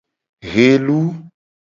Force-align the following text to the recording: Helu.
Helu. 0.53 0.99